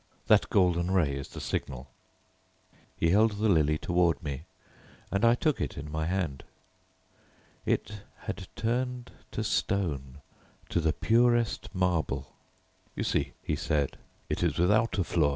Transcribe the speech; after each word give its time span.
That 0.25 0.49
golden 0.49 0.89
ray 0.89 1.13
is 1.13 1.27
the 1.27 1.39
signal." 1.39 1.87
He 2.97 3.09
held 3.11 3.33
the 3.33 3.47
lily 3.47 3.77
toward 3.77 4.23
me, 4.23 4.45
and 5.11 5.23
I 5.23 5.35
took 5.35 5.61
it 5.61 5.77
in 5.77 5.91
my 5.91 6.07
hand. 6.07 6.43
It 7.67 8.01
had 8.21 8.47
turned 8.55 9.11
to 9.31 9.43
stone, 9.43 10.21
to 10.69 10.79
the 10.79 10.91
purest 10.93 11.69
marble. 11.75 12.33
"You 12.95 13.03
see," 13.03 13.33
he 13.43 13.55
said, 13.55 13.99
"it 14.27 14.41
is 14.41 14.57
without 14.57 14.97
a 14.97 15.03
flaw. 15.03 15.29